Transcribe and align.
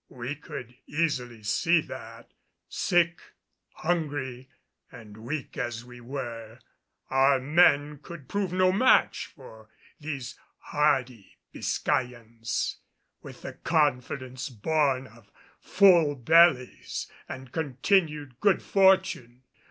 We 0.09 0.33
could 0.35 0.73
easily 0.87 1.43
see 1.43 1.79
that, 1.81 2.31
sick, 2.67 3.19
hungry 3.69 4.49
and 4.91 5.15
weak 5.17 5.59
as 5.59 5.85
we 5.85 6.01
were, 6.01 6.57
our 7.11 7.37
men 7.39 7.99
could 8.01 8.27
prove 8.27 8.51
no 8.51 8.71
match 8.71 9.27
for 9.27 9.69
these 9.99 10.39
hardy 10.57 11.37
Biscayans, 11.53 12.77
with 13.21 13.43
the 13.43 13.53
confidence 13.53 14.49
born 14.49 15.05
of 15.05 15.31
full 15.59 16.15
bellies 16.15 17.05
and 17.29 17.51
continued 17.51 18.39
good 18.39 18.63
fortune. 18.63 19.43